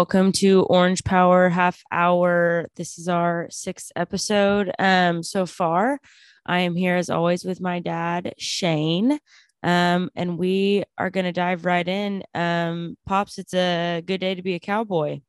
[0.00, 2.68] Hello, everyone, and welcome to Orange Power Half Hour.
[2.76, 5.98] This is our sixth episode um, so far.
[6.46, 9.18] I am here as always with my dad, Shane,
[9.62, 12.22] um, and we are going to dive right in.
[12.34, 15.20] Um, Pops, it's a good day to be a cowboy.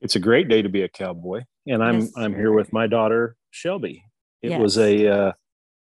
[0.00, 2.86] It's a great day to be a cowboy, and I'm Yes, I'm here with my
[2.86, 4.04] daughter Shelby.
[4.40, 5.32] It was a uh,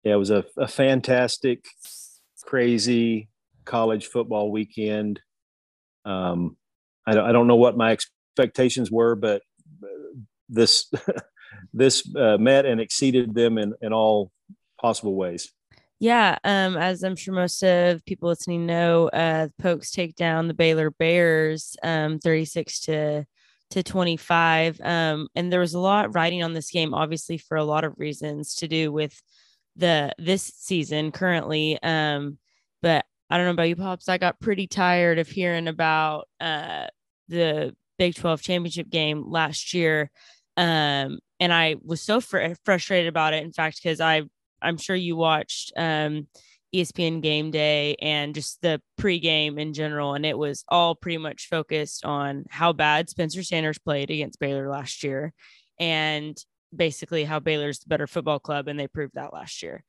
[0.02, 1.64] yeah, it was a, a fantastic,
[2.45, 3.28] crazy
[3.64, 5.20] college football weekend.
[6.05, 6.56] Um,
[7.10, 9.42] I don't I don't know what my expectations were, but
[9.82, 9.87] uh,
[10.48, 10.91] this
[11.73, 14.30] this uh, met and exceeded them in in all
[14.80, 15.52] possible ways.
[15.98, 20.55] Yeah, um, as I'm sure most of people listening know, uh, Pokes take down the
[20.55, 23.27] Baylor Bears, um, 36 to
[23.70, 24.81] to 25.
[24.83, 27.94] Um, and there was a lot riding on this game, obviously for a lot of
[27.98, 29.20] reasons to do with
[29.77, 31.78] the this season currently.
[31.83, 32.38] Um,
[32.83, 34.08] but I don't know about you, pops.
[34.08, 36.86] I got pretty tired of hearing about uh
[37.31, 40.11] the Big 12 championship game last year.
[40.56, 43.45] Um, and I was so fr- frustrated about it.
[43.45, 44.22] In fact, because I
[44.62, 46.28] I'm sure you watched um,
[46.75, 51.48] ESPN Game Day and just the pregame in general, and it was all pretty much
[51.48, 55.33] focused on how bad Spencer Sanders played against Baylor last year,
[55.78, 56.37] and
[56.75, 59.83] basically how Baylor's the better football club, and they proved that last year.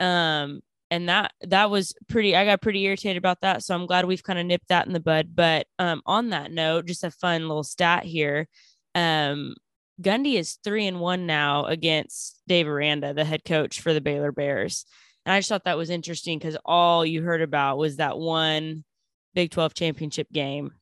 [0.00, 2.34] Um, and that that was pretty.
[2.34, 4.92] I got pretty irritated about that, so I'm glad we've kind of nipped that in
[4.92, 5.34] the bud.
[5.34, 8.48] But um, on that note, just a fun little stat here.
[8.94, 9.54] Um,
[10.00, 14.32] Gundy is three and one now against Dave Aranda, the head coach for the Baylor
[14.32, 14.86] Bears.
[15.26, 18.84] And I just thought that was interesting because all you heard about was that one
[19.34, 20.72] Big 12 championship game.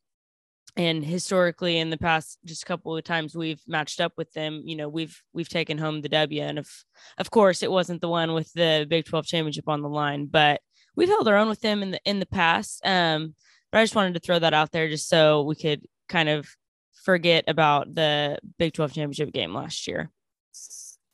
[0.77, 4.63] And historically, in the past just a couple of times we've matched up with them,
[4.65, 6.43] you know, we've we've taken home the W.
[6.43, 6.69] And of
[7.17, 10.61] of course it wasn't the one with the Big 12 championship on the line, but
[10.95, 12.85] we've held our own with them in the in the past.
[12.85, 13.35] Um,
[13.73, 16.49] but I just wanted to throw that out there just so we could kind of
[17.05, 20.11] forget about the Big 12 championship game last year.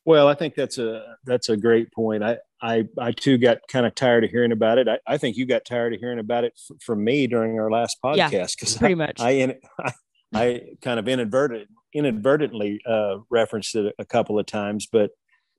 [0.05, 2.23] Well, I think that's a that's a great point.
[2.25, 4.89] I I, I too got kind of tired of hearing about it.
[4.89, 7.71] I, I think you got tired of hearing about it f- from me during our
[7.71, 9.21] last podcast because Pretty much.
[9.21, 9.93] I, I
[10.35, 15.11] I kind of inadvertent inadvertently uh, referenced it a couple of times, but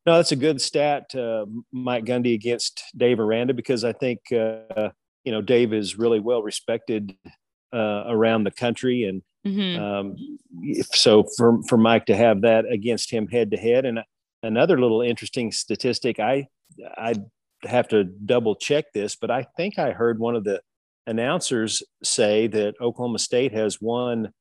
[0.05, 4.89] no, that's a good stat, uh, Mike Gundy against Dave Aranda, because I think uh,
[5.23, 7.15] you know Dave is really well respected
[7.73, 9.77] uh, around the country, and Mhm.
[9.77, 10.15] um,
[10.93, 13.99] so for for Mike to have that against him head to head, and
[14.43, 16.47] another little interesting statistic, I
[16.97, 17.13] I
[17.63, 20.61] have to double check this, but I think I heard one of the
[21.07, 24.31] announcers say that Oklahoma State has won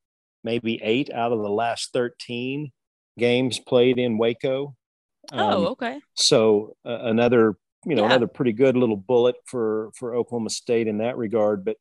[0.45, 2.71] maybe eight out of the last thirteen
[3.19, 4.75] games played in Waco.
[5.33, 6.01] oh, Um, okay.
[6.15, 8.07] so uh, another you know Yeah.
[8.07, 11.77] another pretty good little bullet for for Oklahoma State in that regard but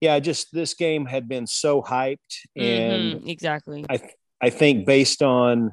[0.00, 3.84] yeah just this game had been so hyped and Mhm, exactly.
[3.88, 5.72] I th- I think based on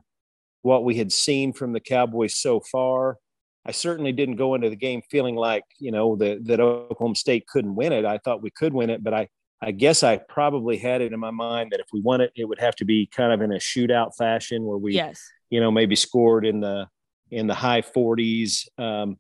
[0.62, 3.18] what we had seen from the Cowboys so far.
[3.66, 7.48] I certainly didn't go into the game feeling like you know that that Oklahoma State
[7.48, 8.06] couldn't win it.
[8.06, 9.28] I thought we could win it but I
[9.62, 12.46] I guess I probably had it in my mind that if we won it it
[12.46, 15.22] would have to be kind of in a shootout fashion where we yes.
[15.50, 16.88] you know, maybe scored in the
[17.32, 19.18] in the high 40s um,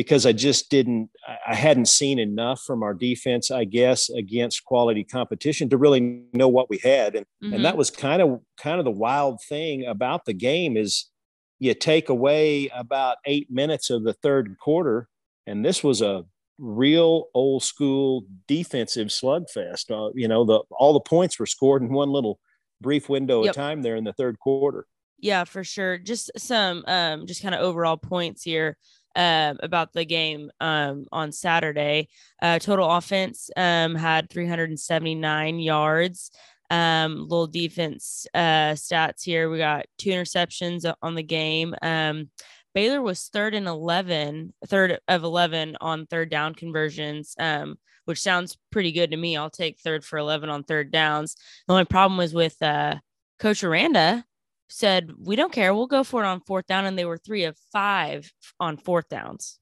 [0.00, 1.10] because I just didn't
[1.46, 6.00] I- hadn't seen enough from our defense, I guess, against quality competition to really
[6.32, 7.14] know what we had.
[7.14, 7.54] And Mhm.
[7.56, 11.10] and that was kind of kind of the wild thing about the game is
[11.58, 15.08] you take away about eight minutes of the third quarter,
[15.46, 16.24] and this was a
[16.58, 19.90] real old school defensive slugfest.
[19.90, 22.40] Uh, you know, the all the points were scored in one little
[22.80, 23.50] brief window Yep.
[23.50, 24.86] of time there in the third quarter.
[25.22, 25.98] yeah, for sure.
[25.98, 28.78] Just some um just kind of overall points here
[29.16, 32.08] um about the game um on Saturday.
[32.40, 36.30] Uh total offense um had 379 yards.
[36.70, 39.50] Um little defense uh stats here.
[39.50, 41.74] We got two interceptions on the game.
[41.82, 42.30] Um
[42.72, 47.34] Baylor was third and 11, third of 11 on third down conversions.
[47.38, 47.76] Um
[48.06, 49.36] which sounds pretty good to me.
[49.36, 51.36] I'll take third for 11 on third downs.
[51.68, 52.96] The only problem was with uh
[53.38, 54.24] Coach Aranda
[54.70, 55.74] said, We don't care.
[55.74, 56.86] We'll go for it on fourth down.
[56.86, 59.58] And they were three of five on fourth downs.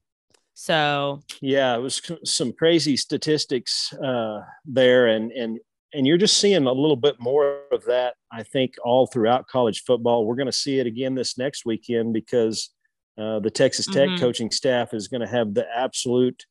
[0.55, 5.59] So, Yeah, it was some crazy statistics uh, there, and and
[5.95, 8.15] and you're just seeing a little bit more of that.
[8.31, 12.13] I think all throughout college football, we're going to see it again this next weekend
[12.13, 12.71] because
[13.17, 14.21] uh, the Texas Tech Mhm.
[14.21, 16.45] coaching staff is going to have the absolute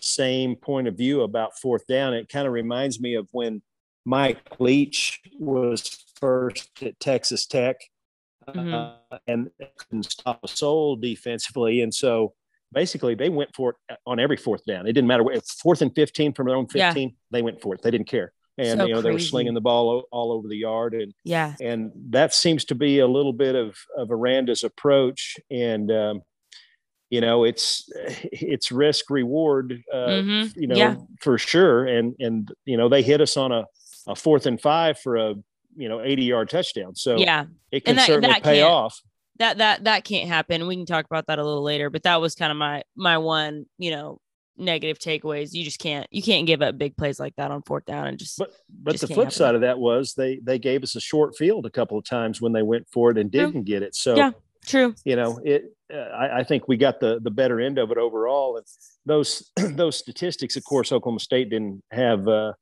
[0.00, 2.12] same point of view about fourth down.
[2.12, 3.62] It kind of reminds me of when
[4.04, 7.76] Mike Leach was first at Texas Tech
[8.48, 8.72] Mhm.
[9.10, 12.34] uh, and couldn't stop a soul defensively, and so
[12.72, 14.86] basically they went for it on every fourth down.
[14.86, 16.88] It didn't matter what fourth and 15 from their own Yeah.
[16.90, 17.82] 15, they went for it.
[17.82, 18.32] They didn't care.
[18.58, 21.14] and So you know they were slinging the ball o- all over the yard, and
[21.24, 21.54] Yeah.
[21.60, 26.22] and that seems to be a little bit of of Aranda's approach, and um,
[27.10, 27.88] you know it's
[28.32, 30.56] it's risk reward, uh, Mhm.
[30.56, 30.96] you know Yeah.
[31.20, 33.64] for sure, and and you know they hit us on a,
[34.06, 35.34] a fourth and five for a
[35.76, 37.46] you know 80 yard touchdown, so yeah.
[37.70, 39.00] it can that- certainly that pay off.
[39.38, 40.66] That that that can't happen.
[40.66, 43.18] We can talk about that a little later, but that was kind of my my
[43.18, 44.20] one, you know,
[44.58, 45.52] negative takeaways.
[45.52, 48.18] You just can't you can't give up big plays like that on fourth down and
[48.18, 51.00] just But but Just the flip side of that was they they gave us a
[51.00, 53.94] short field a couple of times when they went for it and didn't get it.
[53.96, 54.32] So Yeah.
[54.66, 54.94] true.
[55.04, 55.64] you know it.
[55.92, 58.58] Uh, I, I think we got the the better end of it overall.
[58.58, 58.66] And
[59.06, 62.28] those those statistics, of course, Oklahoma State didn't have.
[62.28, 62.52] Uh,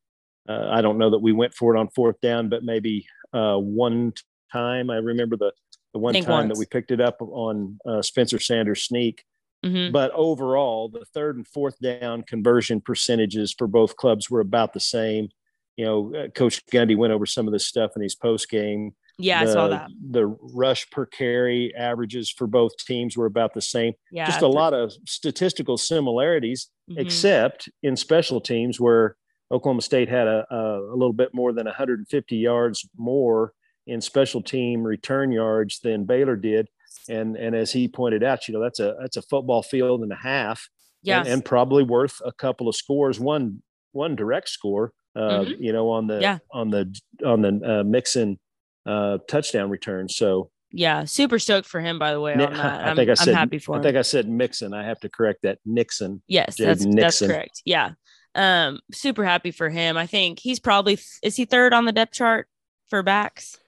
[0.49, 3.57] uh, I don't know that we went for it on fourth down, but maybe uh,
[3.57, 4.13] one
[4.53, 4.91] time.
[4.91, 5.53] I remember the
[5.93, 9.25] the one time that we picked it up on uh, Spencer Sanders sneak.
[9.65, 14.73] hmm But overall, the third and fourth down conversion percentages for both clubs were about
[14.73, 15.29] the same.
[15.77, 18.95] You know, uh, Coach Gundy went over some of this stuff in his post game.
[19.19, 19.91] Yeah, the, I saw that.
[20.11, 23.95] The rush per carry averages for both teams were about the same.
[24.13, 24.27] Yeah.
[24.27, 26.99] Just a lot of statistical similarities, Mhm.
[27.01, 29.17] except in special teams where
[29.53, 33.53] Oklahoma State had a, a, a little bit more than 150 yards more
[33.87, 36.69] in special team return yards than Baylor did.
[37.09, 40.13] And and as he pointed out, you know that's a that's a football field and
[40.13, 40.69] a half,
[41.03, 41.21] Yeah.
[41.21, 43.19] and, and probably worth a couple of scores.
[43.19, 43.63] One
[43.93, 45.57] one direct score, uh, Mhm.
[45.61, 46.39] you know, on the Yeah.
[46.53, 46.95] on the
[47.25, 48.39] on the uh, Mixon
[48.87, 50.09] uh, touchdown return.
[50.09, 51.05] So yeah.
[51.05, 52.53] Super stoked for him, by the way, on that.
[52.85, 53.83] I I'm, think I I'm said happy for I him.
[53.83, 54.73] think I said Mixon.
[54.73, 55.59] I have to correct that.
[55.65, 56.23] Nixon.
[56.29, 57.29] Yes, that's that's Nixon.
[57.29, 57.63] correct.
[57.65, 57.91] Yeah.
[58.35, 59.97] Um, super happy for him.
[59.97, 62.49] I think he's probably is he third on the depth chart
[62.89, 63.59] for backs?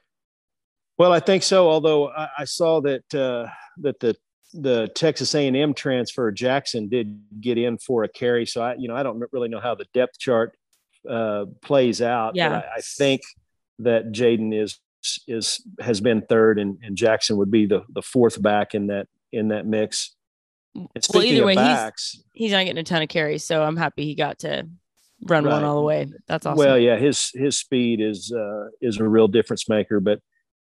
[0.99, 1.69] Well, I think so.
[1.69, 3.49] Although I, I saw that uh,
[3.79, 4.17] that the
[4.55, 8.97] the Texas A&M transfer Jackson did get in for a carry, so I you know
[8.97, 10.57] I don't really know how the depth chart
[11.09, 12.37] uh, plays out.
[12.37, 12.51] Yeah.
[12.51, 13.23] But I, I think
[13.81, 14.79] that Jaden is
[15.27, 19.09] is has been third, and, and Jackson would be the the fourth back in that
[19.33, 20.15] in that mix.
[20.75, 23.77] Well, either way, of he's- backs, He's not getting a ton of carries, so I'm
[23.77, 24.67] happy he got to
[25.29, 26.07] run one all the way.
[26.27, 26.59] That's awesome.
[26.59, 30.01] Well, yeah, his his speed is uh, is a real difference maker.
[30.01, 30.21] But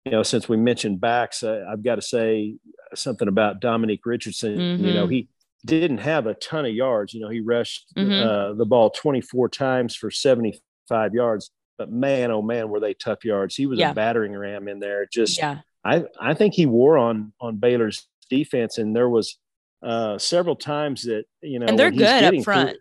[0.05, 2.55] you know, since we mentioned backs, uh, I've got to say
[2.95, 4.59] something about Dominique Richardson.
[4.81, 5.11] You know, Mhm.
[5.13, 5.29] he
[5.65, 7.13] didn't have a ton of yards.
[7.13, 8.25] You know, he rushed Mhm.
[8.25, 11.51] uh, the ball 24 times for 75 yards.
[11.77, 13.57] But man, oh man, were they tough yards!
[13.57, 13.91] He was Yeah.
[13.91, 15.07] a battering ram in there.
[15.13, 15.59] Just, yeah.
[15.85, 19.39] I I think he wore on on Baylor's defense, and there was
[19.83, 22.71] uh, several times that you know, And they're good up front.
[22.71, 22.79] through-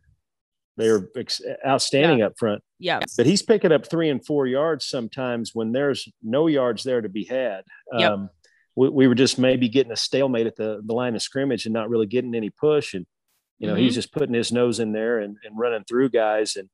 [0.78, 3.00] they're ex- outstanding up front Yeah.
[3.16, 7.08] but he's picking up three and four yards sometimes when there's no yards there to
[7.08, 7.64] be had.
[7.98, 8.12] Yep.
[8.12, 8.30] Um,
[8.76, 11.72] we, we were just maybe getting a stalemate at the, the line of scrimmage and
[11.74, 12.94] not really getting any push.
[12.94, 13.06] And,
[13.58, 13.80] you know, Mhm.
[13.80, 16.68] he's just putting his nose in there and, and running through guys and,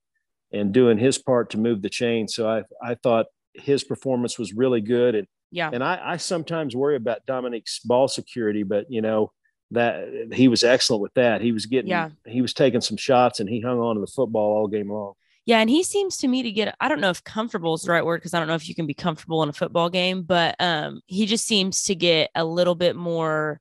[0.51, 2.27] and doing his part to move the chain.
[2.27, 5.13] So I, I thought his performance was really good.
[5.13, 5.69] And, Yeah.
[5.71, 9.31] and I, I sometimes worry about Dominique's ball security, but you know,
[9.71, 11.41] that he was excellent with that.
[11.41, 12.09] He was getting, Yeah.
[12.25, 15.13] he was taking some shots and he hung on to the football all game long.
[15.45, 17.91] Yeah, and he seems to me to get I don't know if comfortable is the
[17.91, 20.22] right word because I don't know if you can be comfortable in a football game,
[20.22, 23.60] but um he just seems to get a little bit more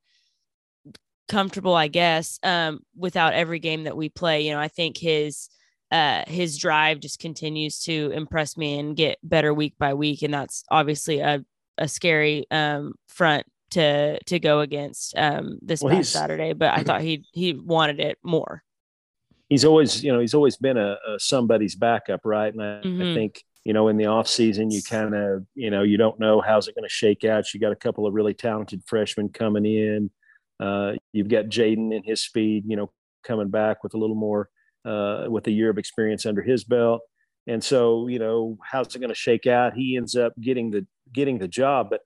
[1.28, 4.42] comfortable, I guess, um without every game that we play.
[4.42, 5.48] You know, I think his
[5.90, 10.34] uh his drive just continues to impress me and get better week by week and
[10.34, 11.44] that's obviously a
[11.78, 16.82] a scary um front to to go against um this Well, past Saturday, but I
[16.84, 18.62] thought he he wanted it more.
[19.48, 22.52] he's always you know he's always been a, a somebody's backup right?
[22.52, 23.10] And I, Mhm.
[23.10, 26.18] I think you know in the off season you kind of you know you don't
[26.20, 27.52] know how's it going to shake out.
[27.52, 30.10] You got a couple of really talented freshmen coming in.
[30.58, 32.90] Uh, you've got jaden and his speed you know
[33.24, 34.48] coming back with a little more
[34.84, 37.00] uh, with a year of experience under his belt.
[37.46, 39.74] And so you know how's it going to shake out?
[39.74, 42.00] He ends up getting the getting the job but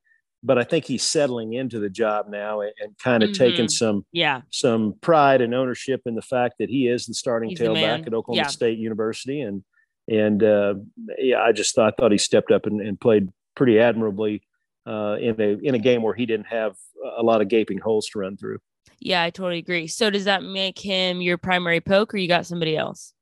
[0.44, 3.70] but i think he's settling into the job now and, and kind of taking Mhm.
[3.70, 4.42] some Yeah.
[4.50, 8.06] some pride and ownership in the fact that he is the starting He's the tailback
[8.06, 8.46] at Oklahoma Yeah.
[8.48, 9.64] State University, and
[10.06, 10.74] and uh,
[11.18, 14.42] yeah, I just thought, thought he stepped up and, and played pretty admirably
[14.86, 16.74] uh, in a in a game where he didn't have
[17.16, 18.58] a lot of gaping holes to run through.
[19.00, 19.86] Yeah, I totally agree.
[19.86, 23.13] So does that make him your primary poke or you got somebody else?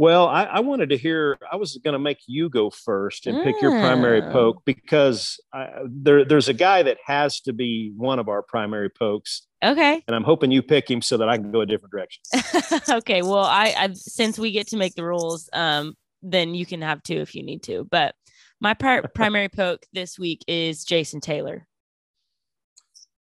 [0.00, 1.36] Well, I, I wanted to hear.
[1.52, 4.32] I was going to make you go first and pick your primary Oh.
[4.32, 8.88] poke because I, there there's a guy that has to be one of our primary
[8.88, 10.02] pokes, Okay.
[10.06, 12.22] and I'm hoping you pick him so that I can go a different direction.
[12.96, 13.20] okay.
[13.20, 15.92] Well, I, I since we get to make the rules, um,
[16.22, 17.86] then you can have two if you need to.
[17.90, 18.14] But
[18.58, 21.66] my pri- primary poke this week is Jason Taylor.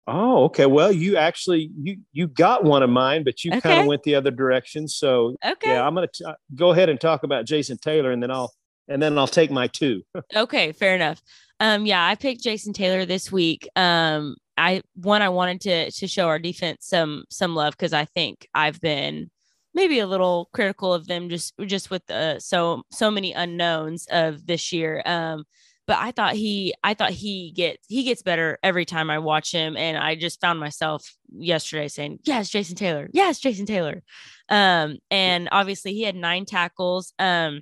[0.08, 0.65] Oh, okay.
[0.65, 3.62] Well, you actually you you got one of mine, but you okay.
[3.62, 4.88] kind of went the other direction.
[4.88, 6.25] So okay, yeah, I'm gonna t-
[6.56, 8.51] go ahead and talk about Jason Taylor, and then I'll
[8.88, 10.01] and then I'll take my two.
[10.36, 11.22] okay, fair enough.
[11.60, 13.68] Um, yeah, I picked Jason Taylor this week.
[13.75, 18.06] Um, I one I wanted to to show our defense some some love because I
[18.06, 19.29] think I've been
[19.74, 24.46] maybe a little critical of them just just with uh, so so many unknowns of
[24.46, 25.01] this year.
[25.06, 25.46] Um,
[25.89, 29.51] but I thought he I thought he gets he gets better every time I watch
[29.51, 34.03] him and I just found myself yesterday saying yes Jason Taylor yes Jason Taylor.
[34.50, 37.12] Um and obviously he had nine tackles.
[37.17, 37.62] Um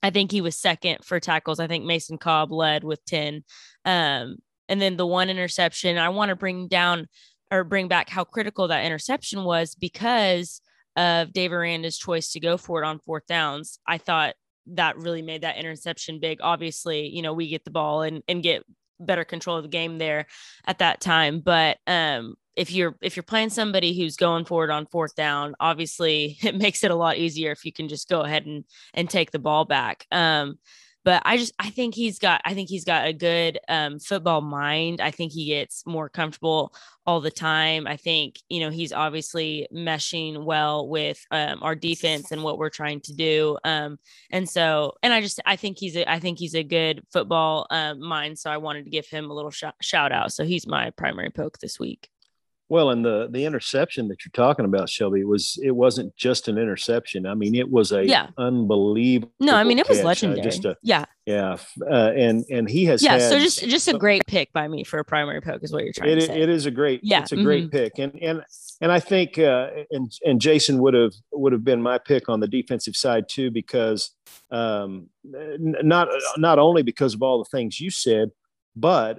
[0.00, 1.58] I think he was second for tackles.
[1.58, 3.42] I think Mason Cobb led with 10
[3.84, 4.36] um
[4.68, 7.08] and then the one interception I want to bring down
[7.50, 10.60] or bring back how critical that interception was because
[10.94, 13.80] of Dave Aranda's choice to go for it on fourth downs.
[13.88, 14.36] I thought
[14.68, 16.38] that really made that interception big.
[16.42, 18.64] Obviously, you know, we get the ball and, and get
[18.98, 20.26] better control of the game there
[20.66, 21.40] at that time.
[21.40, 26.38] But um, if you're if you're playing somebody who's going forward on fourth down, obviously
[26.42, 29.30] it makes it a lot easier if you can just go ahead and and take
[29.30, 30.06] the ball back.
[30.10, 30.58] Um,
[31.06, 34.40] but I just I think he's got I think he's got a good um, football
[34.40, 35.00] mind.
[35.00, 36.74] I think he gets more comfortable
[37.06, 37.86] all the time.
[37.86, 42.70] I think you know he's obviously meshing well with um, our defense and what we're
[42.70, 43.56] trying to do.
[43.62, 44.00] Um,
[44.32, 47.68] and so and I just I think he's a I think he's a good football
[47.70, 48.36] um, mind.
[48.40, 50.32] So I wanted to give him a little sh- shout out.
[50.32, 52.10] So he's my primary poke this week.
[52.68, 56.58] Well, and the the interception that you're talking about, Shelby, was it wasn't just an
[56.58, 57.24] interception.
[57.24, 58.28] I mean, it was a yeah.
[58.38, 59.32] unbelievable.
[59.38, 60.04] No, I mean it was catch.
[60.04, 60.40] legendary.
[60.40, 61.56] Uh, just a, yeah, yeah,
[61.88, 63.12] uh, and and he has yeah.
[63.12, 65.84] Had, so just just a great pick by me for a primary poke is what
[65.84, 66.40] you're trying it, to say.
[66.40, 67.44] It is a great yeah, it's a mm-hmm.
[67.44, 68.42] great pick, and and
[68.80, 72.40] and I think uh, and and Jason would have would have been my pick on
[72.40, 74.10] the defensive side too because
[74.50, 78.32] um, not not only because of all the things you said
[78.76, 79.18] but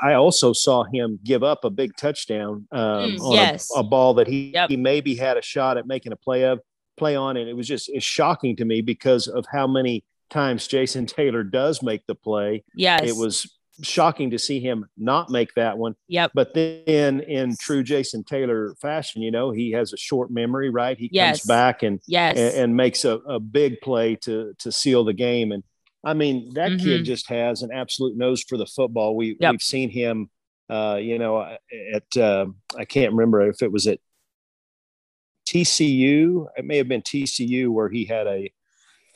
[0.00, 3.68] I also saw him give up a big touchdown um, mm, on yes.
[3.74, 4.70] a, a, ball that he, yep.
[4.70, 6.60] he maybe had a shot at making a play of
[6.96, 10.66] play on, and it was just it's shocking to me because of how many times
[10.66, 12.64] Jason Taylor does make the play.
[12.74, 13.52] Yes, it was
[13.82, 15.94] shocking to see him not make that one.
[16.08, 16.32] Yep.
[16.34, 20.96] But then in true Jason Taylor fashion, you know, he has a short memory, right?
[20.96, 21.40] He yes.
[21.40, 22.38] comes back and yes.
[22.38, 25.52] and, and makes a, a big play to to seal the game.
[25.52, 25.62] And
[26.06, 26.84] I mean, that mm-hmm.
[26.84, 29.16] kid just has an absolute nose for the football.
[29.16, 29.50] We yep.
[29.50, 30.30] we've seen him,
[30.70, 31.40] uh, you know,
[31.92, 32.46] at uh,
[32.78, 33.98] I can't remember if it was at
[35.48, 36.46] TCU.
[36.56, 38.52] It may have been TCU where he had a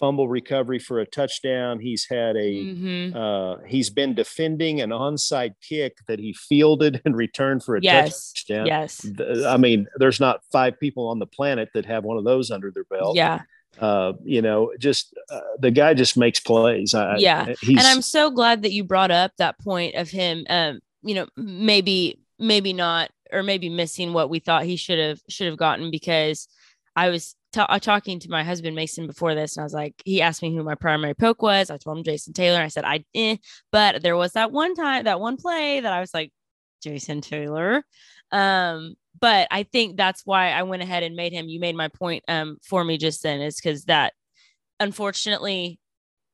[0.01, 1.79] fumble recovery for a touchdown.
[1.79, 3.17] He's had a mm-hmm.
[3.17, 8.33] uh, he's been defending an onside kick that he fielded and returned for a yes.
[8.33, 8.67] touchdown.
[8.67, 9.07] Yes.
[9.47, 12.73] I mean, there's not five people on the planet that have one of those under
[12.73, 13.15] their belt.
[13.15, 13.43] Yeah
[13.81, 16.95] uh, you know, just uh, the guy just makes plays.
[16.95, 20.45] I, yeah, and I'm so glad that you brought up that point of him.
[20.49, 25.21] Um, you know, maybe maybe not, or maybe missing what we thought he should have
[25.29, 26.47] should have gotten because
[26.95, 29.95] I was t- uh, talking to my husband Mason before this, and I was like,
[30.05, 31.71] he asked me who my primary poke was.
[31.71, 32.61] I told him Jason Taylor.
[32.61, 33.37] I said I, eh.
[33.73, 36.33] but there was that one time, that one play that I was like,
[36.83, 37.85] Jason Taylor.
[38.33, 41.49] Um, but I think that's why I went ahead and made him.
[41.49, 44.13] You made my point um, for me just then, is because that
[44.79, 45.79] unfortunately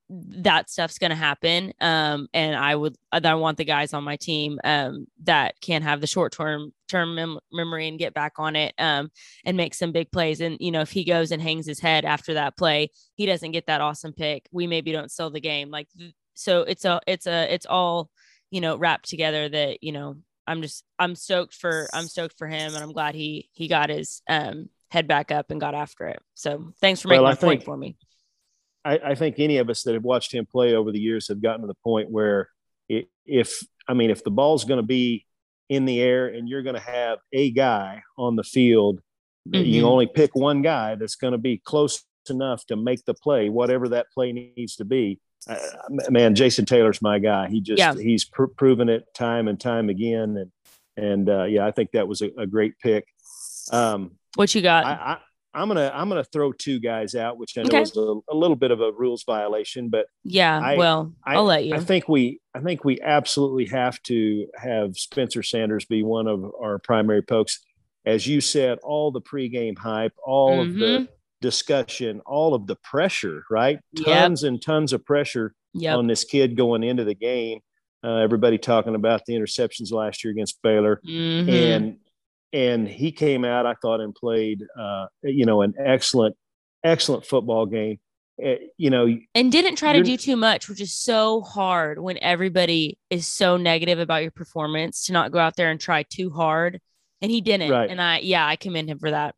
[0.09, 1.73] that stuff's going to happen.
[1.81, 6.01] Um, and I would, I want the guys on my team um, that can have
[6.01, 9.11] the short term term mem- memory and get back on it um,
[9.45, 10.41] and make some big plays.
[10.41, 13.51] And you know, if he goes and hangs his head after that play, he doesn't
[13.51, 14.49] get that awesome pick.
[14.53, 15.71] We maybe don't sell the game.
[15.71, 15.89] Like,
[16.35, 18.11] so it's a, it's a, it's all
[18.51, 20.17] you know wrapped together that you know
[20.47, 23.91] I'm just I'm stoked for I'm stoked for him and I'm glad he he got
[23.91, 26.21] his um head back up and got after it.
[26.35, 27.97] So thanks for making well, think, point for me.
[28.85, 31.43] I, I, think any of us that have watched him play over the years have
[31.43, 32.49] gotten to the point where
[32.89, 35.27] it, if I mean if the ball's going to be
[35.69, 39.01] in the air and you're going to have a guy on the field,
[39.49, 39.65] mm-hmm.
[39.65, 43.49] you only pick one guy that's going to be close enough to make the play,
[43.49, 45.57] whatever that play needs to be uh,
[46.11, 47.49] man, Jason Taylor's my guy.
[47.49, 47.95] He just yeah.
[47.95, 50.51] he's pr- proven it time and time again, and
[50.97, 53.07] and uh, yeah, I think that was a, a great pick.
[53.71, 54.85] Um, what you got?
[54.85, 55.19] I,
[55.55, 57.83] am gonna I'm gonna throw two guys out, which I know okay.
[57.83, 61.65] is a, a, little bit of a rules violation, but yeah, I, well, I'll let
[61.65, 61.75] you.
[61.75, 66.45] I think we I think we absolutely have to have Spencer Sanders be one of
[66.61, 67.61] our primary pokes.
[68.05, 70.71] As you said, all the pregame hype, all mm-hmm.
[70.71, 71.13] of the mm-hmm
[71.51, 73.79] discussion, all of the pressure, right?
[74.05, 74.49] Tons yep.
[74.49, 75.97] and tons of pressure yep.
[75.97, 77.61] on this kid going into the game.
[78.05, 81.49] Uh, everybody talking about the interceptions last year against Baylor, mm-hmm.
[81.49, 81.99] and
[82.53, 86.35] and he came out, I thought, and played, uh, you know, an excellent,
[86.83, 87.99] excellent football game.
[88.45, 92.19] uh, you know, and didn't try to do too much, which is so hard when
[92.21, 96.31] everybody is so negative about your performance to not go out there and try too
[96.31, 96.81] hard.
[97.23, 97.71] And he didn't.
[97.71, 97.89] Right.
[97.89, 99.35] And I, yeah, I commend him for that.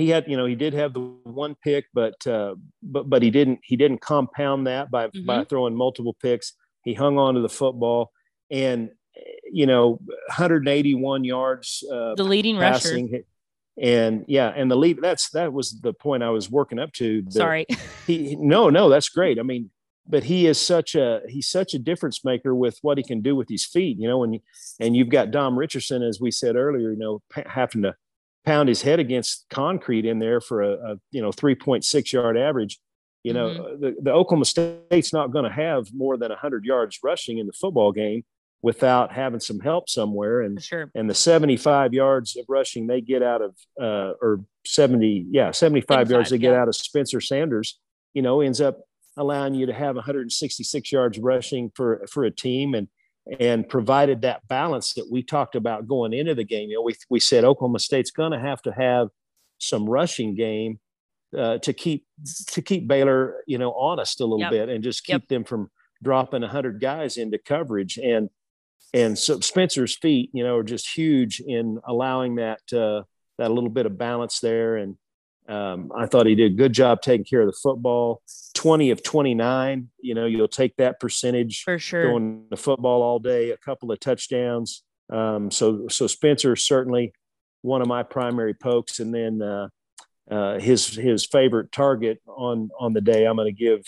[0.00, 3.30] He had, you know, he did have the one pick, but, uh, but, but he
[3.30, 5.26] didn't, he didn't compound that by, mm-hmm.
[5.26, 6.54] by throwing multiple picks.
[6.84, 8.12] He hung on to the football
[8.50, 8.90] and,
[9.50, 11.84] you know, 181 yards.
[11.90, 13.12] Uh, the leading passing.
[13.12, 13.24] rusher
[13.80, 17.24] and yeah and the lead that's that was the point i was working up to
[17.30, 17.66] sorry
[18.06, 19.70] he no no that's great i mean
[20.06, 23.34] but he is such a he's such a difference maker with what he can do
[23.34, 24.40] with his feet you know and
[24.80, 27.94] and you've got dom richardson as we said earlier you know having to
[28.44, 32.78] pound his head against concrete in there for a, a you know 3.6 yard average
[33.22, 33.80] you know mm-hmm.
[33.80, 37.52] the, the oklahoma state's not going to have more than 100 yards rushing in the
[37.52, 38.24] football game
[38.62, 40.42] without having some help somewhere.
[40.42, 40.90] And sure.
[40.94, 46.10] and the 75 yards of rushing they get out of uh, or 70, yeah, 75,
[46.10, 46.50] yards they yeah.
[46.50, 47.78] get out of Spencer Sanders,
[48.12, 48.80] you know, ends up
[49.16, 52.88] allowing you to have 166 yards rushing for for a team and
[53.38, 56.68] and provided that balance that we talked about going into the game.
[56.70, 59.08] You know, we we said Oklahoma State's going to have to have
[59.58, 60.80] some rushing game
[61.36, 62.06] uh, to keep
[62.48, 64.50] to keep Baylor, you know, honest a little yep.
[64.50, 65.28] bit and just keep yep.
[65.28, 65.70] them from
[66.02, 68.30] dropping 100 guys into coverage and
[68.92, 73.02] and so Spencer's feet, you know, are just huge in allowing that uh,
[73.38, 74.76] that little bit of balance there.
[74.76, 74.96] And
[75.48, 78.22] um, I thought he did a good job taking care of the football.
[78.60, 82.10] Twenty of twenty nine, you know, you'll take that percentage for sure.
[82.10, 84.82] Going the football all day, a couple of touchdowns.
[85.10, 87.14] Um, so so Spencer is certainly
[87.62, 89.68] one of my primary pokes, and then uh,
[90.30, 93.24] uh, his his favorite target on on the day.
[93.24, 93.82] I'm going to give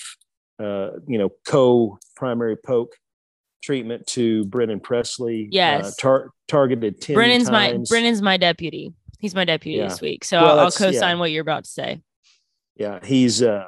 [0.59, 2.95] uh, you know co primary poke
[3.63, 5.45] treatment to Brennan Presley.
[5.45, 5.85] Uh, yes.
[5.85, 7.91] Uh, tar- targeted 10 Brennan's times.
[7.91, 8.95] my Brennan's my deputy.
[9.19, 9.89] He's my deputy yeah.
[9.89, 10.25] this week.
[10.25, 11.21] So well, I'll, I'll co-sign yeah.
[11.21, 12.01] what you're about to say.
[12.75, 13.67] Yeah, he's uh,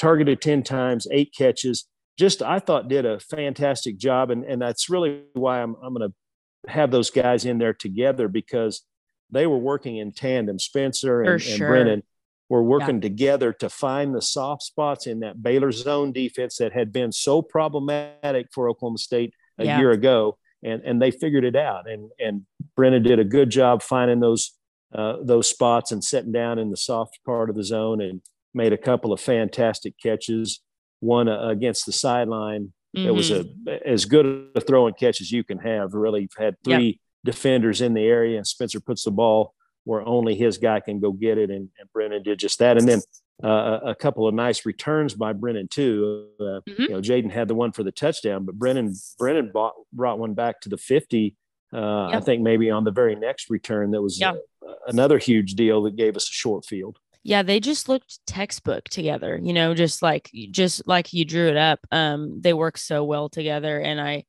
[0.00, 1.86] targeted 10 times, eight catches.
[2.18, 4.30] Just I thought did a fantastic job.
[4.30, 8.26] And, and that's really why I'm, I'm going to have those guys in there together
[8.26, 8.82] because
[9.30, 10.58] they were working in tandem.
[10.58, 11.52] Spencer and, sure.
[11.52, 12.02] and Brennan
[12.48, 13.02] were working yeah.
[13.02, 17.42] together to find the soft spots in that Baylor zone defense that had been so
[17.42, 19.78] problematic for Oklahoma State a yeah.
[19.78, 21.88] year ago, and and they figured it out.
[21.88, 22.44] And and
[22.74, 24.52] Brennan did a good job finding those
[24.92, 28.20] uh, those spots and sitting down in the soft part of the zone and
[28.54, 30.60] made a couple of fantastic catches.
[31.00, 32.72] One uh, against the sideline.
[32.96, 33.08] Mm-hmm.
[33.08, 33.68] It was a mm-hmm.
[33.86, 35.94] as good a throwing catch as you can have.
[35.94, 36.96] Really had three yep.
[37.24, 41.12] defenders in the area, and Spencer puts the ball where only his guy can go
[41.12, 41.50] get it.
[41.50, 42.76] And, and Brennan did just that.
[42.76, 43.00] And then
[43.42, 46.28] uh, a couple of nice returns by Brennan too.
[46.38, 46.82] Uh, mm-hmm.
[46.82, 50.34] You know, Jaden had the one for the touchdown, but Brennan Brennan bought, brought one
[50.34, 51.36] back to the 50.
[51.72, 52.16] Uh, yep.
[52.16, 54.36] I think maybe on the very next return that was yep.
[54.66, 56.98] Uh, another huge deal that gave us a short field.
[57.22, 59.38] Yeah, they just looked textbook together.
[59.42, 61.80] You know, just like just like you drew it up.
[61.92, 64.24] Um, they work so well together, and I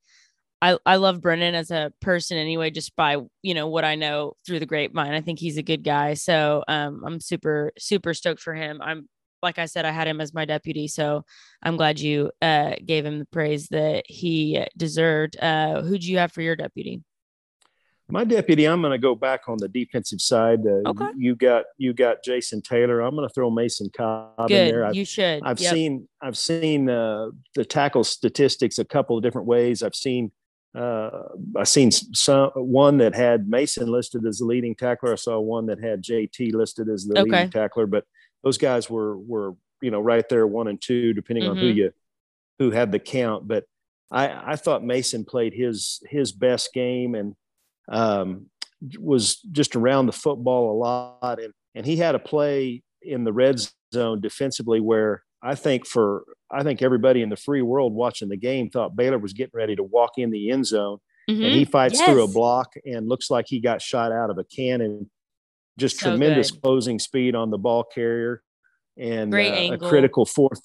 [0.62, 4.34] I, I love Brennan as a person anyway, just by, you know, what I know
[4.46, 5.14] through the grapevine.
[5.14, 6.14] I think he's a good guy.
[6.14, 8.80] So um, I'm super, super stoked for him.
[8.82, 9.10] I'm,
[9.42, 10.88] like I said, I had him as my deputy.
[10.88, 11.24] So
[11.64, 15.36] I'm glad you uh, gave him the praise that he deserved.
[15.42, 17.02] Uh, who'd you have for your deputy?
[18.12, 20.60] My deputy, I'm going to go back on the defensive side.
[20.66, 21.10] Uh, okay.
[21.18, 23.00] You got you got Jason Taylor.
[23.02, 24.68] I'm going to throw Mason Cobb Good.
[24.68, 24.86] in there.
[24.86, 25.42] I've, you should.
[25.44, 25.74] I've yep.
[25.74, 29.82] seen I've seen uh, the tackle statistics a couple of different ways.
[29.82, 30.32] I've seen
[30.76, 31.10] uh,
[31.58, 35.14] I seen some one that had Mason listed as the leading tackler.
[35.14, 37.30] I saw one that had JT listed as the okay.
[37.30, 38.06] leading tackler, but
[38.44, 41.52] those guys were were you know right there one and two depending mm-hmm.
[41.52, 41.78] on who mm-hmm.
[41.78, 41.92] you
[42.60, 43.48] who had the count.
[43.48, 43.66] But
[44.12, 47.36] I I thought Mason played his his best game and
[47.90, 48.48] um,
[49.00, 53.34] was just around the football a lot and and he had a play in the
[53.34, 53.60] red
[53.94, 58.38] zone defensively where I think for I think everybody in the free world watching the
[58.38, 61.44] game thought Baylor was getting ready to walk in the end zone, mm-hmm.
[61.44, 62.08] and he fights yes.
[62.08, 65.10] through a block and looks like he got shot out of a cannon.
[65.80, 66.62] Just so tremendous good.
[66.62, 68.44] closing speed on the ball carrier,
[68.98, 70.62] and uh, a critical fourth,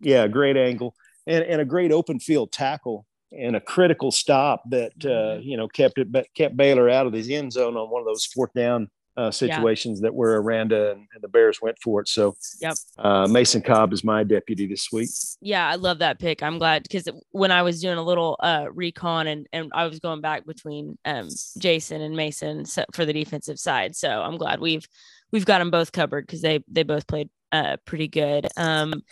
[0.00, 0.94] yeah, great angle,
[1.26, 3.04] and and a great open field tackle
[3.38, 5.48] and a critical stop that uh, mm-hmm.
[5.48, 8.06] you know kept it but kept Baylor out of his end zone on one of
[8.06, 10.06] those fourth down uh, situations yeah.
[10.06, 12.08] that where Aranda and, and, the Bears went for it.
[12.08, 12.74] So, yep.
[12.98, 15.08] Uh, Mason Cobb is my deputy this week.
[15.40, 16.42] Yeah, I love that pick.
[16.42, 20.00] I'm glad because when I was doing a little uh, recon and and I was
[20.00, 24.86] going back between um, Jason and Mason for the defensive side, so I'm glad we've
[25.30, 28.48] we've got them both covered because they they both played uh, pretty good.
[28.56, 29.02] Um,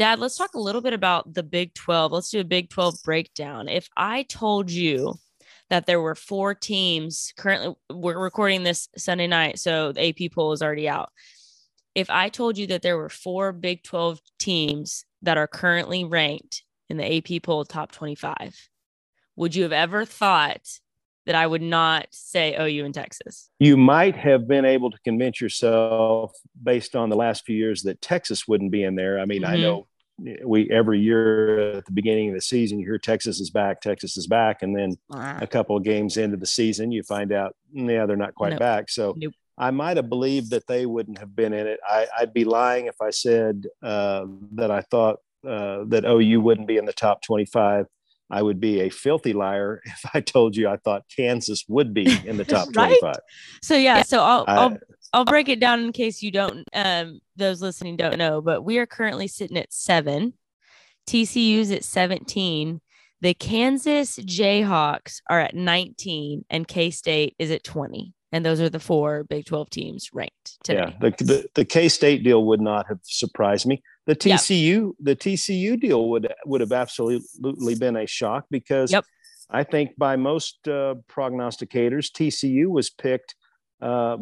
[0.00, 2.10] Dad, let's talk a little bit about the Big 12.
[2.10, 3.68] Let's do a Big 12 breakdown.
[3.68, 5.16] If I told you
[5.68, 10.52] that there were four teams currently we're recording this Sunday night, so the AP poll
[10.52, 11.10] is already out.
[11.94, 16.62] if I told you that there were four Big 12 teams that are currently ranked
[16.88, 18.70] in the AP poll top 25,
[19.36, 20.80] would you have ever thought
[21.30, 23.50] that I would not say OU in Texas?
[23.60, 28.02] You might have been able to convince yourself based on the last few years that
[28.02, 29.20] Texas wouldn't be in there.
[29.20, 29.52] I mean, mm-hmm.
[29.52, 29.86] I know
[30.44, 34.16] we every year at the beginning of the season you hear Texas is back, Texas
[34.16, 35.38] is back, and then wow.
[35.40, 38.58] a couple of games into the season you find out yeah they're not quite nope.
[38.58, 38.90] back.
[38.90, 39.32] So nope.
[39.56, 41.78] I might have believed that they wouldn't have been in it.
[41.88, 46.66] I, would be lying if I said uh, that I thought uh, that OU wouldn't
[46.66, 47.86] be in the top 25.
[48.30, 52.06] I would be a filthy liar if I told you I thought Kansas would be
[52.26, 52.98] in the top right?
[53.00, 53.16] 25.
[53.62, 54.78] So yeah, so I'll, I, will
[55.12, 58.78] I'll break it down in case you don't um those listening don't know, but we
[58.78, 60.34] are currently sitting at 7.
[61.08, 62.80] TCU's at 17.
[63.22, 68.80] The Kansas Jayhawks are at 19 and K-State is at 20 and those are the
[68.80, 70.94] four Big 12 teams ranked today.
[71.00, 73.82] Yeah, the, the, the K State deal would not have surprised me.
[74.10, 74.94] The TCU yep.
[74.98, 79.04] the TCU deal would would have absolutely been a shock because yep.
[79.48, 83.36] I think by most uh, prognosticators, TCU was picked
[83.80, 84.16] uh,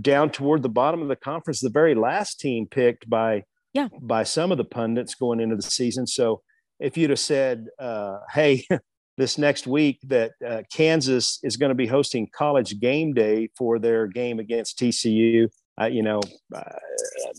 [0.00, 4.24] down toward the bottom of the conference, the very last team picked by yeah by
[4.24, 6.04] some of the pundits going into the season.
[6.04, 6.42] So
[6.80, 8.66] if you'd have said, uh, "Hey,"
[9.18, 13.78] this next week that uh, Kansas is going to be hosting college game day for
[13.78, 15.48] their game against TCU.
[15.80, 16.20] Uh, you know,
[16.54, 16.62] uh,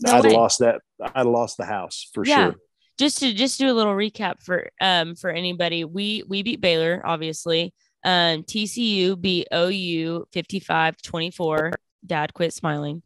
[0.00, 0.80] no I'd have lost that.
[1.14, 2.50] I'd lost the house for yeah.
[2.50, 2.56] sure.
[2.98, 7.02] Just to just do a little recap for um for anybody, we we beat Baylor
[7.04, 7.72] obviously.
[8.04, 11.72] Um, TCU beat OU 55-24.
[12.04, 13.02] Dad quit smiling.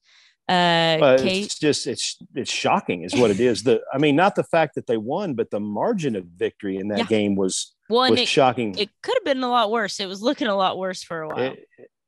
[0.49, 3.63] Uh, Kate, it's just it's it's shocking, is what it is.
[3.63, 6.89] The I mean, not the fact that they won, but the margin of victory in
[6.89, 7.05] that yeah.
[7.05, 8.75] game was well, was it, shocking.
[8.79, 10.01] It could have been a lot worse.
[10.01, 11.39] It was looking a lot worse for a while.
[11.39, 11.67] It,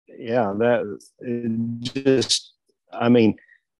[0.08, 0.98] yeah, that
[1.80, 2.54] just
[2.92, 3.36] I mean,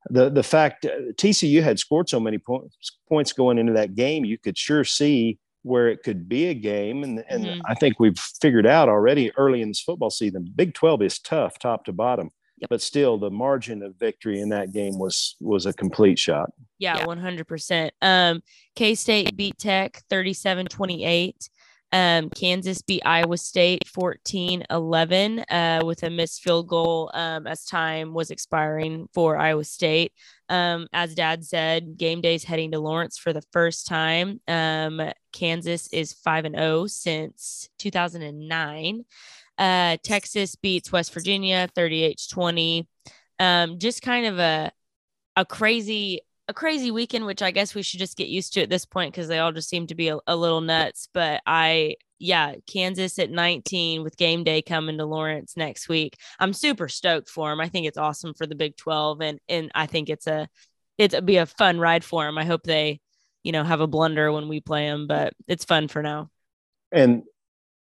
[0.08, 4.24] the the fact uh, TCU had scored so many points points going into that game,
[4.24, 7.60] you could sure see where it could be a game, and and mm-hmm.
[7.66, 11.58] I think we've figured out already early in this football season, Big Twelve is tough
[11.58, 12.30] top to bottom.
[12.58, 12.68] Yep.
[12.68, 16.50] But still, the margin of victory in that game was was a complete shot.
[16.78, 17.92] Yeah, one hundred percent.
[18.02, 18.42] Um,
[18.76, 21.48] K State beat Tech 37-28.
[21.92, 27.64] Um, Kansas beat Iowa State 14 11 uh, with a missed field goal um, as
[27.64, 30.12] time was expiring for Iowa State.
[30.48, 34.40] Um, as dad said, game day is heading to Lawrence for the first time.
[34.46, 35.00] Um,
[35.32, 39.04] Kansas is 5 and 0 since 2009.
[39.58, 42.88] Uh, Texas beats West Virginia 38 20.
[43.38, 44.70] Um, just kind of a
[45.36, 46.20] a crazy
[46.50, 49.14] a crazy weekend, which I guess we should just get used to at this point
[49.14, 51.08] because they all just seem to be a, a, little nuts.
[51.14, 56.16] But I, yeah, Kansas at 19 with game day coming to Lawrence next week.
[56.40, 57.60] I'm super stoked for them.
[57.60, 60.48] I think it's awesome for the Big 12, and and I think it's a
[60.98, 62.36] it'd be a fun ride for them.
[62.36, 63.00] I hope they,
[63.44, 66.30] you know, have a blunder when we play them, but it's fun for now.
[66.90, 67.22] And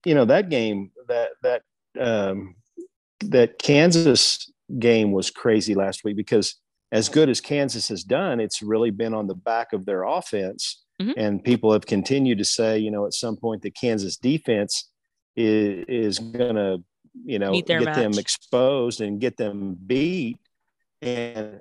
[0.05, 1.63] you know that game that that
[2.01, 2.57] um,
[3.21, 6.57] that Kansas game was crazy last week because
[6.93, 10.85] as good as Kansas has done, it's really been on the back of their offense.
[11.01, 11.13] Mm-hmm.
[11.19, 14.91] And people have continued to say, you know, at some point the Kansas defense
[15.35, 16.83] is, is going to,
[17.25, 17.97] you know, get match.
[17.97, 20.39] them exposed and get them beat.
[21.03, 21.61] And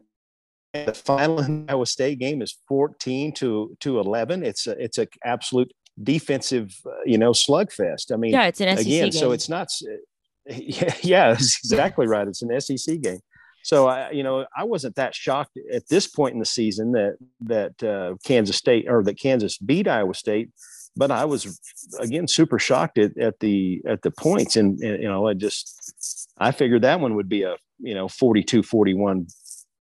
[0.74, 4.44] the final Iowa State game is 14 to, to 11.
[4.44, 8.14] It's a, it's an absolute defensive, uh, you know, slugfest.
[8.14, 9.12] I mean, yeah, it's an SEC again, game.
[9.12, 9.70] so it's not,
[10.46, 12.28] yeah, yeah, that's exactly right.
[12.28, 13.20] It's an SEC game.
[13.66, 17.18] So I, you know, I wasn't that shocked at this point in the season that
[17.42, 20.52] that uh, Kansas State or that Kansas beat Iowa State,
[20.96, 21.60] but I was
[22.00, 26.30] again super shocked at, at the at the points, and, and you know, I just
[26.38, 29.34] I figured that one would be a you know 42-41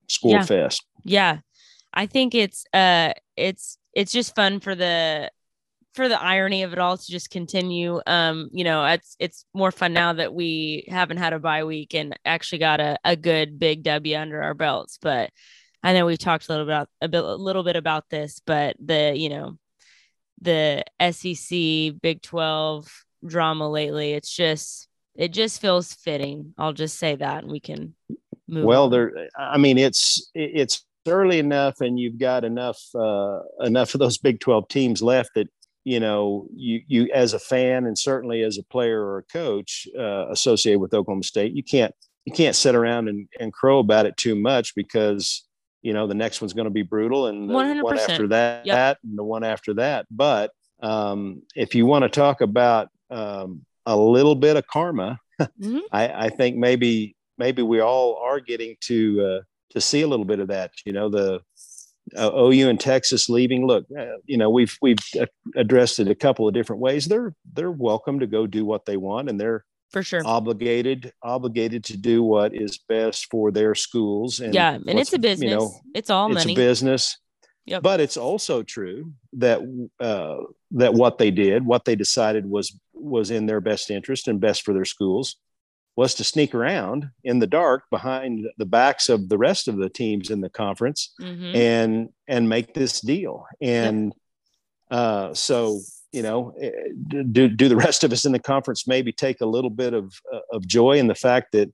[0.09, 0.45] score yeah.
[0.45, 0.87] fest.
[1.05, 1.41] Yeah,
[1.93, 5.31] I think it's uh it's it's just fun for the
[5.95, 8.01] for the irony of it all to just continue.
[8.07, 11.95] Um, you know, it's it's more fun now that we haven't had a bye week
[11.95, 14.99] and actually got a, a good big W under our belts.
[15.01, 15.31] But
[15.83, 18.77] I know we've talked a little about a, bit, a little bit about this, but
[18.85, 19.59] the you know
[20.41, 22.89] the SEC Big Twelve
[23.27, 26.55] drama lately, it's just it just feels fitting.
[26.59, 27.95] I'll just say that, and we can
[28.47, 28.65] move.
[28.65, 28.91] Well, on.
[28.91, 29.29] there.
[29.39, 34.41] I mean, it's it's early enough, and you've got enough uh, enough of those Big
[34.41, 35.49] Twelve teams left that
[35.89, 39.89] you know, you you as a fan and certainly as a player or a coach
[39.99, 41.95] uh, associated with Oklahoma State, you can't
[42.27, 45.47] you can't sit around and, and crow about it too much because
[45.81, 47.83] you know the next one's going to be brutal and the 100%.
[47.83, 48.99] one after that yep.
[49.03, 50.05] and the one after that.
[50.11, 50.51] But
[50.83, 55.79] um, if you want to talk about um, a little bit of karma, mm-hmm.
[55.91, 60.27] I, I, think maybe maybe we all are getting to uh, to see a little
[60.27, 60.73] bit of that.
[60.85, 61.41] You know, the
[62.17, 63.67] uh, OU and Texas leaving.
[63.67, 64.99] Look, uh, you know, we've we've
[65.57, 67.07] addressed it a couple of different ways.
[67.07, 71.85] They're they're welcome to go do what they want, and they're for sure obligated obligated
[71.85, 74.41] to do what is best for their schools.
[74.41, 75.51] And yeah, and it's a business.
[75.51, 76.53] You know, it's all money.
[76.53, 77.19] it's a business.
[77.67, 77.83] Yep.
[77.83, 79.61] But it's also true that
[80.01, 80.39] uh,
[80.73, 84.63] that what they did, what they decided was was in their best interest and best
[84.63, 85.37] for their schools,
[85.99, 89.89] was to sneak around in the dark behind the backs of the rest of the
[89.89, 91.57] teams in the conference mm-hmm.
[91.57, 94.15] and and make this deal and
[94.93, 94.97] yep.
[94.97, 95.81] uh, so
[96.13, 96.71] you know eh,
[97.33, 100.15] do, do the rest of us in the conference maybe take a little bit of
[100.33, 101.69] uh, of joy in the fact that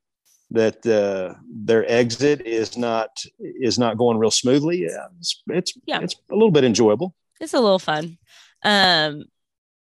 [0.50, 6.00] that uh, their exit is not is not going real smoothly yeah it's it's, yeah.
[6.00, 8.16] it's a little bit enjoyable it's a little fun
[8.62, 9.24] um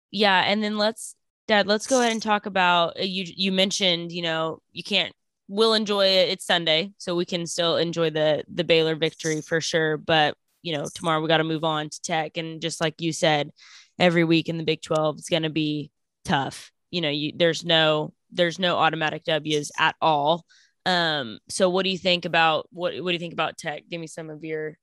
[0.09, 1.15] yeah and then let's
[1.47, 3.25] Dad, let's go ahead and talk about uh, you.
[3.35, 5.13] You mentioned, you know, you can't.
[5.49, 6.29] We'll enjoy it.
[6.29, 9.97] It's Sunday, so we can still enjoy the the Baylor victory for sure.
[9.97, 13.11] But you know, tomorrow we got to move on to Tech, and just like you
[13.11, 13.51] said,
[13.99, 15.91] every week in the Big Twelve is going to be
[16.23, 16.71] tough.
[16.91, 20.45] You know, you there's no there's no automatic W's at all.
[20.85, 23.83] Um, so what do you think about what what do you think about Tech?
[23.89, 24.77] Give me some of your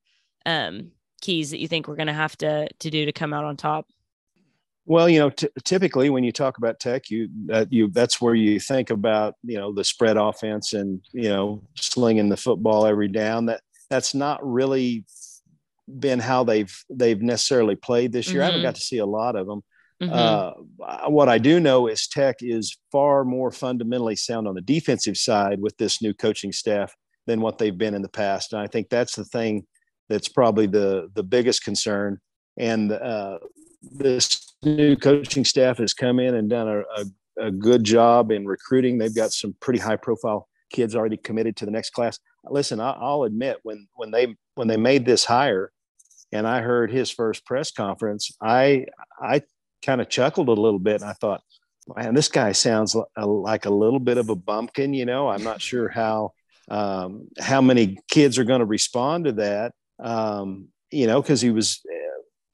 [0.45, 0.93] um
[1.23, 3.57] keys that you think we're going to have to to do to come out on
[3.57, 3.87] top.
[4.87, 8.35] Well, you know, t- typically when you talk about tech, you that you that's where
[8.35, 13.09] you think about you know the spread offense and you know slinging the football every
[13.09, 13.47] down.
[13.47, 15.05] That that's not really
[15.99, 18.37] been how they've they've necessarily played this year.
[18.37, 18.43] Mm-hmm.
[18.43, 18.67] I haven't mm-hmm.
[18.67, 19.63] got to see a lot of them.
[20.03, 20.13] Mm-hmm.
[20.83, 25.19] Uh, what I do know is Tech is far more fundamentally sound on the defensive
[25.19, 26.95] side with this new coaching staff
[27.27, 29.67] than what they've been in the past, and I think that's the thing
[30.09, 32.19] that's probably the the biggest concern.
[32.59, 33.39] And uh,
[33.83, 38.47] this new coaching staff has come in and done a, a, a good job in
[38.47, 38.99] recruiting.
[38.99, 42.19] They've got some pretty high profile kids already committed to the next class.
[42.45, 45.73] Listen, I, will admit when when they when they made this hire,
[46.33, 48.87] and I heard his first press conference, I
[49.21, 49.43] I
[49.85, 51.43] kind of chuckled a little bit, and I thought,
[51.97, 54.95] man, this guy sounds like a little bit of a bumpkin.
[54.95, 56.33] You know, I'm not sure how
[56.71, 59.73] um, how many kids are going to respond to that.
[59.99, 61.83] Um, you know, because he was